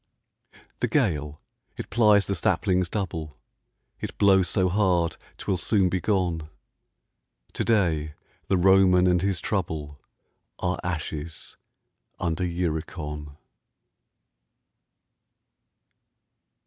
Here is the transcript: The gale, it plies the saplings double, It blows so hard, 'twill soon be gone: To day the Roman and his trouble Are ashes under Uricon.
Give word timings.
The 0.79 0.87
gale, 0.87 1.41
it 1.77 1.91
plies 1.91 2.25
the 2.25 2.33
saplings 2.33 2.89
double, 2.89 3.37
It 3.99 4.17
blows 4.17 4.49
so 4.49 4.67
hard, 4.67 5.15
'twill 5.37 5.57
soon 5.57 5.89
be 5.89 6.01
gone: 6.01 6.49
To 7.53 7.63
day 7.63 8.15
the 8.47 8.57
Roman 8.57 9.05
and 9.05 9.21
his 9.21 9.39
trouble 9.39 9.99
Are 10.57 10.79
ashes 10.83 11.55
under 12.19 12.43
Uricon. 12.43 13.37